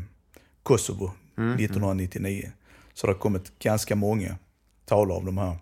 Kosovo 0.64 1.12
1999. 1.36 2.52
Så 2.94 3.08
det 3.08 3.14
har 3.14 3.20
kommit 3.20 3.60
ganska 3.60 3.96
många 3.96 4.36
talare 4.86 5.18
av 5.18 5.26
de 5.26 5.38
här 5.38 5.58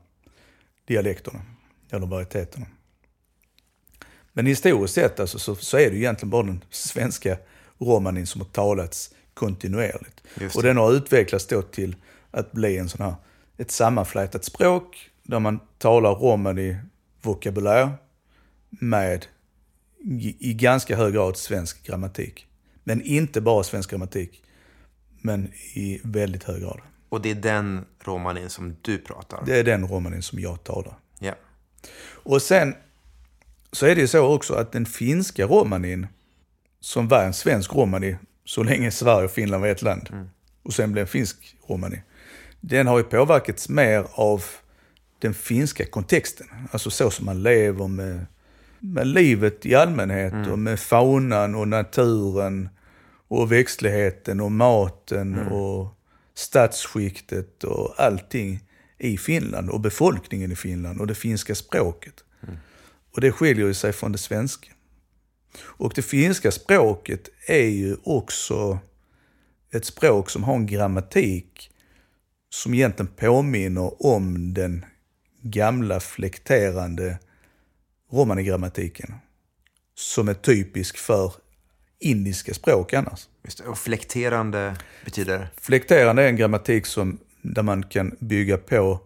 dialekterna, 0.85 1.41
eller 1.89 2.07
varieteterna. 2.07 2.65
Men 4.33 4.45
historiskt 4.45 4.93
sett 4.93 5.19
alltså, 5.19 5.39
så, 5.39 5.55
så 5.55 5.77
är 5.77 5.91
det 5.91 5.97
egentligen 5.97 6.29
bara 6.29 6.43
den 6.43 6.63
svenska 6.69 7.37
romanin 7.81 8.27
som 8.27 8.41
har 8.41 8.47
talats 8.47 9.13
kontinuerligt. 9.33 10.23
Och 10.55 10.63
den 10.63 10.77
har 10.77 10.93
utvecklats 10.93 11.47
då 11.47 11.61
till 11.61 11.95
att 12.31 12.51
bli 12.51 12.77
en 12.77 12.89
sån 12.89 13.05
här, 13.05 13.15
ett 13.57 13.71
sammanflätat 13.71 14.45
språk 14.45 15.09
där 15.23 15.39
man 15.39 15.59
talar 15.77 16.15
romani 16.15 16.77
vokabulär 17.21 17.89
med 18.69 19.25
i, 20.39 20.53
ganska 20.53 20.95
hög 20.95 21.13
grad 21.13 21.37
svensk 21.37 21.83
grammatik. 21.83 22.47
Men 22.83 23.01
inte 23.01 23.41
bara 23.41 23.63
svensk 23.63 23.89
grammatik, 23.89 24.43
men 25.21 25.51
i 25.73 26.01
väldigt 26.03 26.43
hög 26.43 26.61
grad. 26.61 26.79
Och 27.09 27.21
det 27.21 27.31
är 27.31 27.35
den 27.35 27.85
romanin 28.03 28.49
som 28.49 28.75
du 28.81 28.97
pratar? 28.97 29.43
Det 29.45 29.59
är 29.59 29.63
den 29.63 29.87
romanin 29.87 30.21
som 30.21 30.39
jag 30.39 30.63
talar. 30.63 30.93
Ja. 31.19 31.33
Och 32.03 32.41
sen 32.41 32.75
så 33.71 33.85
är 33.85 33.95
det 33.95 34.01
ju 34.01 34.07
så 34.07 34.35
också 34.35 34.53
att 34.53 34.71
den 34.71 34.85
finska 34.85 35.45
romanin, 35.45 36.07
som 36.81 37.07
var 37.07 37.23
en 37.23 37.33
svensk 37.33 37.73
romani 37.73 38.15
så 38.45 38.63
länge 38.63 38.91
Sverige 38.91 39.25
och 39.25 39.31
Finland 39.31 39.61
var 39.61 39.69
ett 39.69 39.81
land, 39.81 40.09
och 40.63 40.73
sen 40.73 40.91
blev 40.91 41.05
finsk 41.05 41.55
romani. 41.67 42.01
Den 42.61 42.87
har 42.87 42.97
ju 42.97 43.03
påverkats 43.03 43.69
mer 43.69 44.05
av 44.11 44.43
den 45.19 45.33
finska 45.33 45.85
kontexten. 45.85 46.47
Alltså 46.71 46.89
så 46.89 47.11
som 47.11 47.25
man 47.25 47.43
lever 47.43 47.87
med, 47.87 48.25
med 48.79 49.07
livet 49.07 49.65
i 49.65 49.75
allmänhet 49.75 50.47
och 50.47 50.59
med 50.59 50.79
faunan 50.79 51.55
och 51.55 51.67
naturen 51.67 52.69
och 53.27 53.51
växtligheten 53.51 54.39
och 54.41 54.51
maten 54.51 55.39
och 55.47 55.87
stadsskiktet 56.33 57.63
och 57.63 57.93
allting 57.97 58.59
i 58.97 59.17
Finland 59.17 59.69
och 59.69 59.79
befolkningen 59.79 60.51
i 60.51 60.55
Finland 60.55 61.01
och 61.01 61.07
det 61.07 61.15
finska 61.15 61.55
språket. 61.55 62.23
Och 63.15 63.21
det 63.21 63.31
skiljer 63.31 63.67
ju 63.67 63.73
sig 63.73 63.93
från 63.93 64.11
det 64.11 64.17
svenska. 64.17 64.71
Och 65.59 65.91
det 65.95 66.01
finska 66.01 66.51
språket 66.51 67.29
är 67.47 67.67
ju 67.67 67.95
också 68.03 68.79
ett 69.71 69.85
språk 69.85 70.29
som 70.29 70.43
har 70.43 70.55
en 70.55 70.65
grammatik 70.65 71.71
som 72.49 72.73
egentligen 72.73 73.11
påminner 73.15 74.05
om 74.05 74.53
den 74.53 74.85
gamla 75.41 75.99
flekterande 75.99 77.19
romanigrammatiken. 78.11 79.13
Som 79.95 80.27
är 80.27 80.33
typisk 80.33 80.97
för 80.97 81.33
indiska 81.99 82.53
språk 82.53 82.93
annars. 82.93 83.27
Just 83.43 83.57
det. 83.57 83.63
Och 83.63 83.77
flekterande 83.77 84.75
betyder? 85.05 85.47
Flekterande 85.57 86.23
är 86.23 86.27
en 86.27 86.35
grammatik 86.35 86.85
som, 86.85 87.19
där 87.41 87.63
man 87.63 87.83
kan 87.83 88.15
bygga 88.19 88.57
på, 88.57 88.99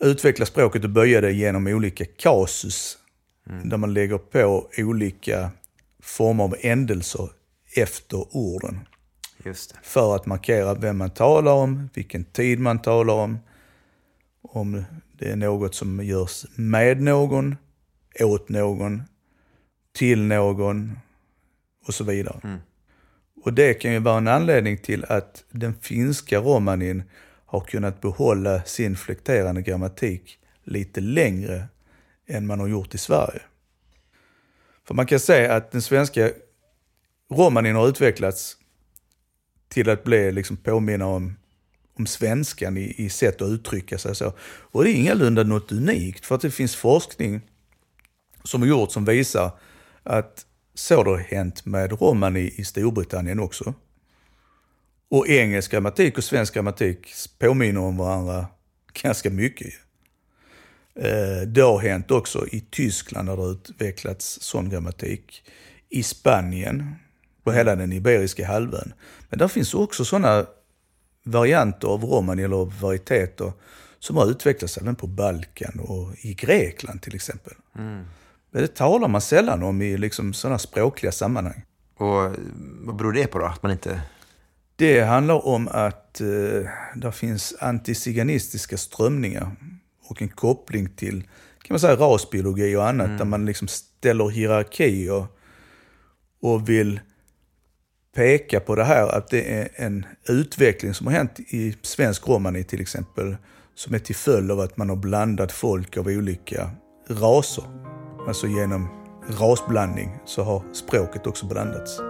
utveckla 0.00 0.46
språket 0.46 0.84
och 0.84 0.90
böja 0.90 1.20
det 1.20 1.32
genom 1.32 1.66
olika 1.66 2.04
kasus. 2.04 2.98
Där 3.64 3.76
man 3.76 3.94
lägger 3.94 4.18
på 4.18 4.68
olika 4.76 5.50
former 6.02 6.44
av 6.44 6.54
ändelser 6.60 7.28
efter 7.76 8.36
orden. 8.36 8.78
För 9.82 10.16
att 10.16 10.26
markera 10.26 10.74
vem 10.74 10.98
man 10.98 11.10
talar 11.10 11.52
om, 11.52 11.88
vilken 11.94 12.24
tid 12.24 12.58
man 12.60 12.82
talar 12.82 13.14
om, 13.14 13.38
om 14.42 14.84
det 15.18 15.30
är 15.30 15.36
något 15.36 15.74
som 15.74 16.04
görs 16.04 16.44
med 16.56 17.02
någon, 17.02 17.56
åt 18.20 18.48
någon, 18.48 19.02
till 19.92 20.22
någon 20.22 20.98
och 21.86 21.94
så 21.94 22.04
vidare. 22.04 22.40
Och 23.44 23.52
det 23.52 23.74
kan 23.74 23.92
ju 23.92 23.98
vara 23.98 24.16
en 24.18 24.28
anledning 24.28 24.78
till 24.78 25.04
att 25.04 25.44
den 25.50 25.74
finska 25.74 26.38
romanin 26.38 27.02
har 27.46 27.60
kunnat 27.60 28.00
behålla 28.00 28.62
sin 28.62 28.96
flekterande 28.96 29.62
grammatik 29.62 30.38
lite 30.64 31.00
längre 31.00 31.64
än 32.26 32.46
man 32.46 32.60
har 32.60 32.66
gjort 32.66 32.94
i 32.94 32.98
Sverige. 32.98 33.40
För 34.92 34.96
man 34.96 35.06
kan 35.06 35.20
säga 35.20 35.54
att 35.54 35.70
den 35.70 35.82
svenska 35.82 36.30
romanin 37.30 37.76
har 37.76 37.88
utvecklats 37.88 38.56
till 39.68 39.90
att 39.90 40.04
bli 40.04 40.32
liksom 40.32 40.56
påminna 40.56 41.06
om, 41.06 41.36
om 41.98 42.06
svenskan 42.06 42.76
i, 42.76 42.94
i 42.96 43.08
sätt 43.08 43.42
att 43.42 43.48
uttrycka 43.48 43.98
sig. 43.98 44.14
Så. 44.14 44.32
Och 44.42 44.84
det 44.84 44.90
är 44.90 44.94
ingalunda 44.94 45.42
något 45.42 45.72
unikt, 45.72 46.26
för 46.26 46.34
att 46.34 46.40
det 46.40 46.50
finns 46.50 46.76
forskning 46.76 47.40
som 48.44 48.60
har 48.60 48.68
gjorts 48.68 48.94
som 48.94 49.04
visar 49.04 49.50
att 50.02 50.46
så 50.74 50.96
har 50.96 51.04
det 51.04 51.36
hänt 51.36 51.66
med 51.66 52.00
romani 52.00 52.54
i 52.56 52.64
Storbritannien 52.64 53.40
också. 53.40 53.74
Och 55.08 55.28
engelsk 55.28 55.70
grammatik 55.70 56.18
och 56.18 56.24
svensk 56.24 56.54
grammatik 56.54 57.14
påminner 57.38 57.80
om 57.80 57.96
varandra 57.96 58.46
ganska 59.02 59.30
mycket. 59.30 59.72
Eh, 60.94 61.46
Det 61.46 61.60
har 61.60 61.78
hänt 61.78 62.10
också 62.10 62.46
i 62.46 62.60
Tyskland 62.60 63.28
där 63.28 63.36
det 63.36 63.42
utvecklats 63.42 64.38
sån 64.40 64.68
grammatik. 64.70 65.42
I 65.88 66.02
Spanien, 66.02 66.94
på 67.44 67.52
hela 67.52 67.76
den 67.76 67.92
Iberiska 67.92 68.46
halvön. 68.46 68.92
Men 69.28 69.38
där 69.38 69.48
finns 69.48 69.74
också 69.74 70.04
sådana 70.04 70.46
varianter 71.24 71.88
av 71.88 72.04
romani 72.04 72.42
eller 72.42 72.80
varieteter 72.80 73.52
som 73.98 74.16
har 74.16 74.30
utvecklats 74.30 74.78
även 74.78 74.94
på 74.94 75.06
Balkan 75.06 75.80
och 75.80 76.14
i 76.18 76.34
Grekland 76.34 77.02
till 77.02 77.14
exempel. 77.14 77.52
Men 78.50 78.62
det 78.62 78.74
talar 78.74 79.08
man 79.08 79.20
sällan 79.20 79.62
om 79.62 79.82
i 79.82 79.96
liksom 79.96 80.32
sådana 80.32 80.58
språkliga 80.58 81.12
sammanhang. 81.12 81.62
Och 81.96 82.36
vad 82.80 82.96
beror 82.96 83.12
det 83.12 83.26
på 83.26 83.38
då? 83.38 83.44
Att 83.46 83.62
man 83.62 83.72
inte... 83.72 84.00
Det 84.76 85.00
handlar 85.00 85.46
om 85.46 85.68
att 85.68 86.20
eh, 86.20 86.26
där 86.94 87.10
finns 87.10 87.54
antiziganistiska 87.60 88.76
strömningar 88.76 89.56
och 90.12 90.22
en 90.22 90.28
koppling 90.28 90.88
till 90.88 91.22
kan 91.62 91.74
man 91.74 91.80
säga, 91.80 91.96
rasbiologi 91.96 92.76
och 92.76 92.88
annat 92.88 93.18
där 93.18 93.24
man 93.24 93.46
liksom 93.46 93.68
ställer 93.68 94.28
hierarkier 94.28 95.26
och 96.40 96.68
vill 96.68 97.00
peka 98.14 98.60
på 98.60 98.74
det 98.74 98.84
här 98.84 99.08
att 99.08 99.30
det 99.30 99.52
är 99.52 99.68
en 99.76 100.06
utveckling 100.28 100.94
som 100.94 101.06
har 101.06 101.14
hänt 101.14 101.40
i 101.40 101.76
svensk 101.82 102.28
romani 102.28 102.64
till 102.64 102.80
exempel 102.80 103.36
som 103.74 103.94
är 103.94 103.98
till 103.98 104.16
följd 104.16 104.50
av 104.50 104.60
att 104.60 104.76
man 104.76 104.88
har 104.88 104.96
blandat 104.96 105.52
folk 105.52 105.96
av 105.96 106.06
olika 106.06 106.70
raser. 107.08 107.64
Alltså 108.28 108.46
genom 108.46 108.88
rasblandning 109.38 110.16
så 110.24 110.42
har 110.42 110.62
språket 110.72 111.26
också 111.26 111.46
blandats. 111.46 112.00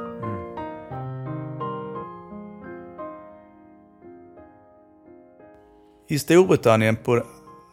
I 6.09 6.19
Storbritannien 6.19 6.97
på 6.97 7.23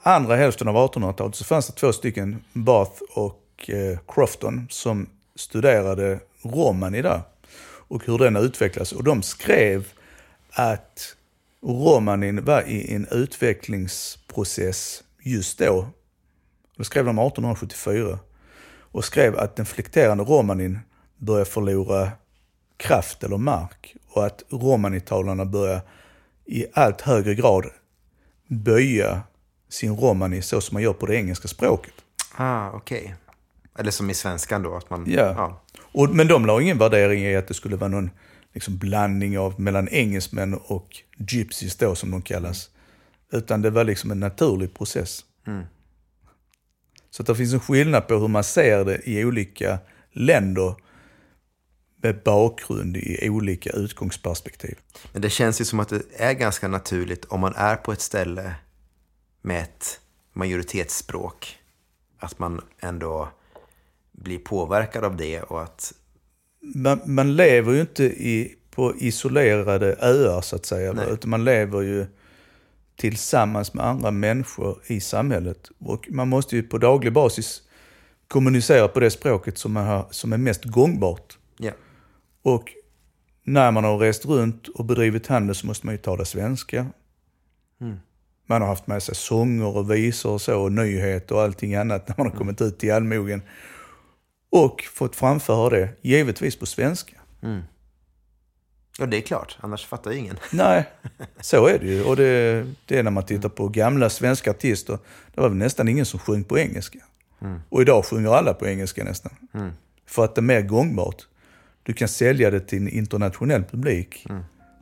andra 0.04 0.36
hälften 0.36 0.68
av 0.68 0.76
1800-talet 0.76 1.36
så 1.36 1.44
fanns 1.44 1.68
det 1.68 1.74
två 1.74 1.94
stycken, 1.94 2.44
Bath 2.54 3.02
och 3.14 3.70
eh, 3.70 4.00
Crofton, 4.08 4.68
som 4.70 5.10
studerade 5.36 6.20
romani 6.42 7.02
där 7.02 7.22
och 7.90 8.06
hur 8.06 8.18
den 8.18 8.36
utvecklas. 8.36 8.92
Och 8.92 9.04
de 9.04 9.24
skrev 9.24 9.88
att 10.52 11.16
romanin 11.62 12.46
var 12.46 12.62
i 12.62 12.94
en 12.96 13.08
utvecklingsprocess 13.12 15.04
just 15.24 15.60
då. 15.60 15.88
Det 16.78 16.84
skrev 16.84 17.06
de 17.06 17.20
1874 17.20 18.20
och 18.92 19.06
skrev 19.06 19.40
att 19.40 19.56
den 19.56 19.66
flekterande 19.66 20.24
romanin 20.24 20.80
börjar 21.18 21.46
förlora 21.46 22.12
kraft 22.78 23.24
eller 23.24 23.38
mark 23.38 23.96
och 24.08 24.26
att 24.26 24.44
romanitalarna 24.50 25.46
börjar 25.46 25.82
i 26.46 26.66
allt 26.74 27.02
högre 27.02 27.36
grad 27.36 27.66
böja 28.48 29.22
sin 29.70 29.96
romani 29.96 30.42
så 30.42 30.62
som 30.62 30.76
man 30.76 30.84
gör 30.84 30.94
på 30.94 31.06
det 31.06 31.16
engelska 31.16 31.48
språket. 31.48 31.94
Ah, 32.36 32.72
okej. 32.72 33.16
Eller 33.78 33.92
som 33.92 34.10
i 34.10 34.14
svenskan 34.14 34.64
då, 34.64 34.76
att 34.76 34.90
man... 34.90 35.06
Ja. 35.08 35.62
Och, 35.92 36.16
men 36.16 36.28
de 36.28 36.46
la 36.46 36.62
ingen 36.62 36.78
värdering 36.78 37.24
i 37.24 37.36
att 37.36 37.48
det 37.48 37.54
skulle 37.54 37.76
vara 37.76 37.88
någon 37.88 38.10
liksom, 38.54 38.78
blandning 38.78 39.40
av 39.40 39.62
mellan 39.62 39.90
engelsmän 39.90 40.54
och 40.54 40.98
gypsies 41.18 41.76
då 41.76 41.96
som 41.96 42.12
de 42.12 42.22
kallas. 42.22 42.70
Utan 43.32 43.62
det 43.62 43.70
var 43.70 43.84
liksom 43.84 44.12
en 44.12 44.20
naturlig 44.20 44.74
process. 44.74 45.26
Så 47.10 47.24
att 47.24 47.28
det 47.28 47.36
finns 47.36 47.54
en 47.54 47.60
skillnad 47.60 48.08
på 48.08 48.16
hur 48.16 48.28
man 48.28 48.44
ser 48.44 48.86
det 48.86 49.10
i 49.10 49.26
olika 49.26 49.80
länder 50.12 50.76
med 52.02 52.24
bakgrund 52.24 52.98
i 52.98 53.30
olika 53.30 53.70
utgångsperspektiv. 53.70 54.78
Men 55.14 55.22
det 55.22 55.30
känns 55.30 55.62
ju 55.62 55.66
som 55.66 55.80
att 55.80 55.90
det 55.90 56.02
är 56.18 56.34
ganska 56.34 56.68
naturligt 56.68 57.26
om 57.26 57.40
man 57.40 57.56
är 57.56 57.76
på 57.76 57.92
ett 57.92 58.02
ställe 58.02 58.56
med 59.42 59.62
ett 59.62 60.00
majoritetsspråk. 60.34 61.58
Att 62.18 62.40
man 62.40 62.62
ändå 62.80 63.30
blir 64.12 64.40
påverkad 64.40 65.04
av 65.04 65.18
det 65.18 65.42
och 65.42 65.64
att... 65.64 65.94
man, 66.60 67.02
man 67.06 67.36
lever 67.36 67.74
ju 67.74 67.82
inte 67.82 68.04
i, 68.04 68.56
på 68.72 68.96
isolerade 68.98 69.96
öar 70.00 70.42
så 70.42 70.56
att 70.56 70.66
säga. 70.66 70.94
Nej. 70.94 71.08
Utan 71.12 71.30
man 71.30 71.44
lever 71.44 71.82
ju 71.82 72.06
tillsammans 72.96 73.74
med 73.74 73.86
andra 73.86 74.12
människor 74.12 74.82
i 74.88 75.02
samhället. 75.02 75.70
Och 75.80 76.08
man 76.10 76.28
måste 76.28 76.56
ju 76.56 76.64
på 76.64 76.78
daglig 76.78 77.14
basis 77.14 77.62
kommunicera 78.28 78.88
på 78.88 79.00
det 79.00 79.12
språket 79.12 79.58
som, 79.58 79.74
man 79.74 79.86
har, 79.86 80.08
som 80.12 80.34
är 80.34 80.38
mest 80.38 80.64
gångbart. 80.66 81.38
Ja. 81.58 81.72
Och 82.42 82.74
när 83.44 83.72
man 83.72 83.84
har 83.84 83.98
rest 83.98 84.26
runt 84.26 84.68
och 84.68 84.86
bedrivit 84.86 85.28
handel 85.28 85.56
så 85.56 85.68
måste 85.68 85.86
man 85.86 85.96
ju 85.96 86.02
tala 86.02 86.26
svenska. 86.26 86.86
Man 88.50 88.62
har 88.62 88.70
haft 88.70 88.88
med 88.88 89.04
sig 89.04 89.16
sånger 89.16 89.78
och 89.78 89.92
visor 89.92 90.32
och 90.32 90.42
så, 90.42 90.62
och 90.62 90.72
nyheter 90.72 91.36
och 91.36 91.42
allting 91.42 91.76
annat 91.76 92.08
när 92.08 92.16
man 92.18 92.32
har 92.32 92.38
kommit 92.38 92.62
ut 92.62 92.80
till 92.80 92.94
allmogen. 92.94 93.42
Och 94.52 94.84
fått 94.94 95.16
framföra 95.16 95.70
det, 95.70 95.90
givetvis 96.02 96.56
på 96.56 96.66
svenska. 96.66 97.14
Ja, 99.00 99.06
det 99.06 99.18
är 99.18 99.22
klart. 99.22 99.58
Annars 99.60 99.86
fattar 99.86 100.12
ingen. 100.12 100.38
Nej, 100.52 100.90
så 101.42 101.68
är 101.68 101.80
det 101.80 101.86
ju. 101.86 102.04
Och 102.04 102.16
det, 102.16 102.66
det 102.86 102.98
är 103.00 103.04
när 103.04 103.12
man 103.12 103.26
tittar 103.26 103.50
på 103.50 103.68
gamla 103.68 104.10
svenska 104.10 104.52
artister. 104.52 104.98
Det 105.36 105.42
var 105.42 105.50
väl 105.50 105.58
nästan 105.58 105.88
ingen 105.88 106.06
som 106.06 106.20
sjöng 106.20 106.44
på 106.44 106.60
engelska. 106.60 107.00
Och 107.70 107.82
idag 107.82 108.06
sjunger 108.06 108.30
alla 108.30 108.54
på 108.54 108.68
engelska 108.68 109.04
nästan. 109.04 109.32
För 110.06 110.24
att 110.26 110.36
det 110.36 110.40
är 110.40 110.44
mer 110.44 110.62
gångbart. 110.62 111.28
Du 111.84 111.94
kan 111.94 112.08
sälja 112.08 112.52
det 112.52 112.60
till 112.60 112.78
en 112.78 112.90
internationell 112.90 113.64
publik. 113.64 114.26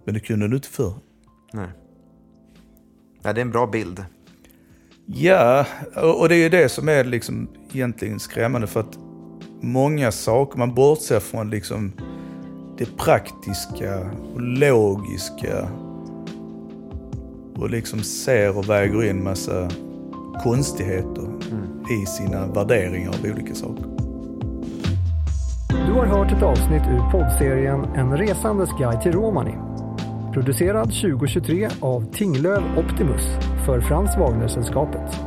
Men 0.06 0.14
det 0.14 0.20
kunde 0.20 0.48
du 0.48 0.56
inte 0.56 0.68
förr. 0.68 0.94
Nej. 1.54 1.70
Ja, 3.28 3.34
det 3.34 3.42
är 3.42 3.46
en 3.46 3.52
bra 3.52 3.68
bild. 3.68 4.06
Ja, 5.06 5.66
och 6.20 6.30
det 6.30 6.36
är 6.36 6.40
ju 6.40 6.50
det 6.50 6.70
som 6.70 6.90
är 6.90 7.04
liksom 7.04 7.48
egentligen 7.74 8.20
skrämmande 8.20 8.68
för 8.68 8.80
att 8.80 8.98
många 9.62 10.12
saker, 10.12 10.60
man 10.60 10.76
bortser 10.76 11.20
från 11.20 11.50
liksom 11.50 11.92
det 12.78 12.98
praktiska 12.98 14.12
och 14.34 14.42
logiska 14.42 15.70
och 17.56 17.70
liksom 17.70 18.00
ser 18.00 18.58
och 18.58 18.70
väger 18.70 19.04
in 19.04 19.24
massa 19.24 19.70
konstigheter 20.44 21.30
i 22.04 22.06
sina 22.06 22.48
värderingar 22.48 23.10
av 23.10 23.32
olika 23.32 23.56
saker. 23.56 23.86
Du 25.88 25.94
har 25.94 26.06
hört 26.06 26.32
ett 26.32 26.44
avsnitt 26.44 26.84
ur 26.92 27.12
poddserien 27.12 27.84
En 27.84 28.18
resandes 28.18 28.70
guide 28.80 29.02
till 29.02 29.12
Romani. 29.12 29.67
Producerad 30.38 30.88
2023 30.88 31.70
av 31.80 32.14
Tinglöv 32.14 32.64
Optimus 32.78 33.22
för 33.66 33.82
Frans 33.82 34.18
Wagner-sällskapet. 34.18 35.20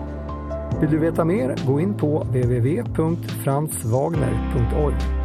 Vill 0.81 0.90
du 0.90 0.99
veta 0.99 1.25
mer, 1.25 1.57
gå 1.66 1.81
in 1.81 1.94
på 1.94 2.23
www.franswagner.org. 2.23 5.19